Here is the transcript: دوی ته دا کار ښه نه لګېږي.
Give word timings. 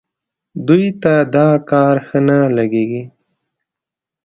دوی 0.67 0.85
ته 1.01 1.13
دا 1.35 1.47
کار 1.71 1.95
ښه 2.07 2.19
نه 2.27 2.37
لګېږي. 2.57 3.03